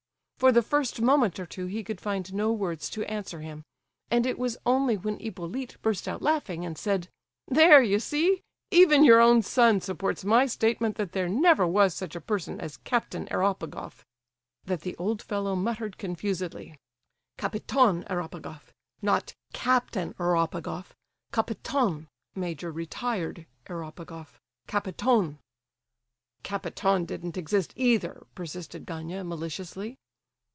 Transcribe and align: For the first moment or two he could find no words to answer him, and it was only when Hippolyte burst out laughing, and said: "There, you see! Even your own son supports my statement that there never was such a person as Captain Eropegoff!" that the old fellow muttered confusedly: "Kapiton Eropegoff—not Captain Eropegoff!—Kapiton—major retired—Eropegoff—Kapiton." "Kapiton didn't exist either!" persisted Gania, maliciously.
For 0.41 0.49
the 0.51 0.63
first 0.63 0.99
moment 1.01 1.39
or 1.39 1.45
two 1.45 1.67
he 1.67 1.83
could 1.83 2.01
find 2.01 2.33
no 2.33 2.51
words 2.51 2.89
to 2.89 3.05
answer 3.05 3.41
him, 3.41 3.63
and 4.09 4.25
it 4.25 4.39
was 4.39 4.57
only 4.65 4.97
when 4.97 5.19
Hippolyte 5.19 5.77
burst 5.83 6.07
out 6.07 6.23
laughing, 6.23 6.65
and 6.65 6.75
said: 6.79 7.09
"There, 7.47 7.83
you 7.83 7.99
see! 7.99 8.41
Even 8.71 9.03
your 9.03 9.21
own 9.21 9.43
son 9.43 9.81
supports 9.81 10.25
my 10.25 10.47
statement 10.47 10.95
that 10.95 11.11
there 11.11 11.29
never 11.29 11.67
was 11.67 11.93
such 11.93 12.15
a 12.15 12.19
person 12.21 12.59
as 12.59 12.77
Captain 12.77 13.27
Eropegoff!" 13.27 14.03
that 14.65 14.81
the 14.81 14.95
old 14.95 15.21
fellow 15.21 15.55
muttered 15.55 15.99
confusedly: 15.99 16.75
"Kapiton 17.37 18.03
Eropegoff—not 18.09 19.35
Captain 19.53 20.15
Eropegoff!—Kapiton—major 20.15 22.71
retired—Eropegoff—Kapiton." 22.71 25.37
"Kapiton 26.43 27.05
didn't 27.05 27.37
exist 27.37 27.73
either!" 27.75 28.25
persisted 28.33 28.87
Gania, 28.87 29.23
maliciously. 29.23 29.97